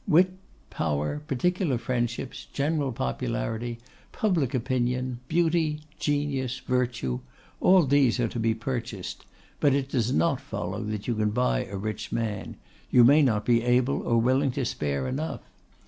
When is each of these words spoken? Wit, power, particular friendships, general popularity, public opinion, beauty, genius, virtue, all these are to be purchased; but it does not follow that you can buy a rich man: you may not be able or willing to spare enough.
Wit, 0.07 0.31
power, 0.71 1.21
particular 1.27 1.77
friendships, 1.77 2.47
general 2.51 2.91
popularity, 2.91 3.77
public 4.11 4.55
opinion, 4.55 5.19
beauty, 5.27 5.81
genius, 5.99 6.57
virtue, 6.57 7.19
all 7.59 7.85
these 7.85 8.19
are 8.19 8.27
to 8.27 8.39
be 8.39 8.55
purchased; 8.55 9.25
but 9.59 9.75
it 9.75 9.89
does 9.89 10.11
not 10.11 10.41
follow 10.41 10.83
that 10.83 11.07
you 11.07 11.13
can 11.13 11.29
buy 11.29 11.65
a 11.65 11.77
rich 11.77 12.11
man: 12.11 12.55
you 12.89 13.03
may 13.03 13.21
not 13.21 13.45
be 13.45 13.61
able 13.61 14.01
or 14.01 14.17
willing 14.17 14.49
to 14.49 14.65
spare 14.65 15.07
enough. 15.07 15.41